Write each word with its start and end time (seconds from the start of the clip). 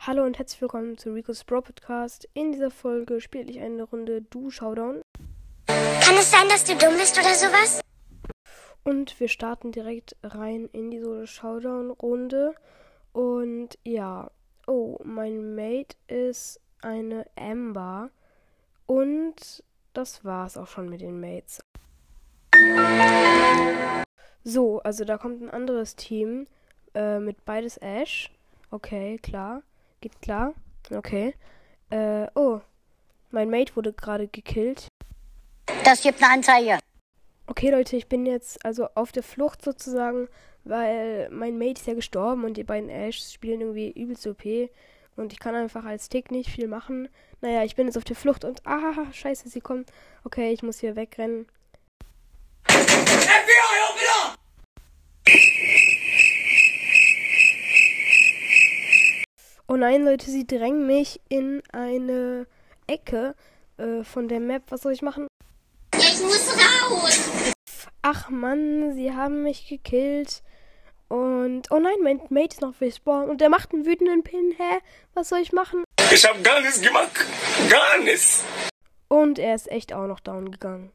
Hallo 0.00 0.24
und 0.24 0.38
herzlich 0.38 0.62
willkommen 0.62 0.96
zu 0.96 1.12
Rico's 1.12 1.44
Bro 1.44 1.62
Podcast. 1.62 2.28
In 2.32 2.52
dieser 2.52 2.70
Folge 2.70 3.20
spiele 3.20 3.50
ich 3.50 3.60
eine 3.60 3.82
Runde 3.82 4.22
Du 4.22 4.48
Showdown. 4.48 5.02
Kann 5.66 6.14
es 6.14 6.30
sein, 6.30 6.48
dass 6.48 6.64
du 6.64 6.76
dumm 6.76 6.96
bist 6.96 7.18
oder 7.18 7.34
sowas? 7.34 7.80
Und 8.84 9.18
wir 9.20 9.28
starten 9.28 9.72
direkt 9.72 10.16
rein 10.22 10.70
in 10.72 10.90
die 10.90 11.00
Solo 11.00 11.26
Showdown 11.26 11.90
Runde. 11.90 12.54
Und 13.12 13.76
ja, 13.84 14.30
oh, 14.66 14.98
mein 15.02 15.54
Mate 15.54 15.96
ist 16.06 16.60
eine 16.80 17.26
Amber. 17.36 18.10
Und 18.86 19.62
das 19.92 20.24
war's 20.24 20.56
auch 20.56 20.68
schon 20.68 20.88
mit 20.88 21.00
den 21.02 21.20
Mates. 21.20 21.60
So, 24.44 24.80
also 24.80 25.04
da 25.04 25.18
kommt 25.18 25.42
ein 25.42 25.50
anderes 25.50 25.96
Team 25.96 26.46
äh, 26.94 27.18
mit 27.18 27.44
beides 27.44 27.76
Ash. 27.78 28.30
Okay, 28.70 29.18
klar. 29.18 29.62
Geht 30.00 30.20
klar. 30.22 30.54
Okay. 30.90 31.34
Äh, 31.90 32.26
oh. 32.34 32.60
Mein 33.30 33.50
Mate 33.50 33.76
wurde 33.76 33.92
gerade 33.92 34.28
gekillt. 34.28 34.88
Das 35.84 36.02
gibt 36.02 36.22
eine 36.22 36.32
Anzeige. 36.32 36.78
Okay, 37.46 37.70
Leute, 37.70 37.96
ich 37.96 38.08
bin 38.08 38.26
jetzt 38.26 38.64
also 38.64 38.88
auf 38.94 39.12
der 39.12 39.22
Flucht 39.22 39.62
sozusagen, 39.62 40.28
weil 40.64 41.28
mein 41.30 41.58
Mate 41.58 41.80
ist 41.80 41.86
ja 41.86 41.94
gestorben 41.94 42.44
und 42.44 42.56
die 42.56 42.64
beiden 42.64 42.88
Ashs 42.88 43.32
spielen 43.32 43.60
irgendwie 43.60 43.90
übelst 43.90 44.26
OP. 44.26 44.44
Und 45.16 45.32
ich 45.32 45.40
kann 45.40 45.54
einfach 45.54 45.84
als 45.84 46.08
Tick 46.08 46.30
nicht 46.30 46.50
viel 46.50 46.68
machen. 46.68 47.08
Naja, 47.40 47.64
ich 47.64 47.74
bin 47.74 47.86
jetzt 47.86 47.98
auf 47.98 48.04
der 48.04 48.16
Flucht 48.16 48.44
und. 48.44 48.64
Ah, 48.64 49.12
scheiße, 49.12 49.48
sie 49.48 49.60
kommt. 49.60 49.90
Okay, 50.24 50.52
ich 50.52 50.62
muss 50.62 50.78
hier 50.78 50.94
wegrennen. 50.94 51.46
Oh 59.70 59.76
nein, 59.76 60.02
Leute, 60.02 60.30
sie 60.30 60.46
drängen 60.46 60.86
mich 60.86 61.20
in 61.28 61.62
eine 61.72 62.46
Ecke 62.86 63.34
äh, 63.76 64.02
von 64.02 64.26
der 64.26 64.40
Map. 64.40 64.62
Was 64.70 64.80
soll 64.80 64.92
ich 64.92 65.02
machen? 65.02 65.26
Ich 65.94 66.22
muss 66.22 66.48
raus. 66.56 67.52
Ach 68.00 68.30
Mann, 68.30 68.94
sie 68.94 69.12
haben 69.12 69.42
mich 69.42 69.68
gekillt. 69.68 70.42
Und. 71.08 71.70
Oh 71.70 71.78
nein, 71.78 71.96
mein 72.02 72.22
Mate 72.30 72.54
ist 72.54 72.62
noch 72.62 72.80
respawn. 72.80 73.28
Und 73.28 73.42
der 73.42 73.50
macht 73.50 73.74
einen 73.74 73.84
wütenden 73.84 74.22
Pin. 74.22 74.54
Hä? 74.56 74.78
Was 75.12 75.28
soll 75.28 75.40
ich 75.40 75.52
machen? 75.52 75.84
Ich 76.10 76.24
hab 76.24 76.42
gar 76.42 76.62
nichts 76.62 76.80
gemacht. 76.80 77.26
Gar 77.68 77.98
nichts. 77.98 78.44
Und 79.08 79.38
er 79.38 79.54
ist 79.54 79.70
echt 79.70 79.92
auch 79.92 80.06
noch 80.06 80.20
down 80.20 80.50
gegangen. 80.50 80.92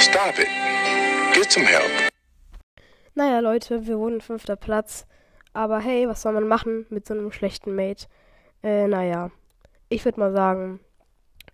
Stop 0.00 0.38
it. 0.38 0.48
Get 1.34 1.52
some 1.52 1.66
help. 1.66 1.90
Naja, 3.14 3.40
Leute, 3.40 3.86
wir 3.86 3.98
wurden 3.98 4.22
fünfter 4.22 4.56
Platz. 4.56 5.04
Aber 5.56 5.80
hey, 5.80 6.06
was 6.06 6.20
soll 6.20 6.34
man 6.34 6.46
machen 6.46 6.84
mit 6.90 7.06
so 7.06 7.14
einem 7.14 7.32
schlechten 7.32 7.74
Mate? 7.74 8.08
Äh, 8.62 8.88
naja. 8.88 9.30
Ich 9.88 10.04
würde 10.04 10.20
mal 10.20 10.30
sagen, 10.30 10.80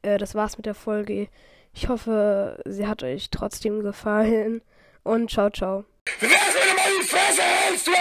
äh, 0.02 0.18
das 0.18 0.34
war's 0.34 0.56
mit 0.56 0.66
der 0.66 0.74
Folge. 0.74 1.28
Ich 1.72 1.88
hoffe, 1.88 2.60
sie 2.66 2.88
hat 2.88 3.04
euch 3.04 3.30
trotzdem 3.30 3.84
gefallen. 3.84 4.60
Und 5.04 5.30
ciao, 5.30 5.50
ciao. 5.50 5.84
Soll 6.18 6.28
mal 6.28 6.90
die 7.00 7.06
Fresse 7.06 7.42
hältst, 7.42 7.86
du? 7.86 7.92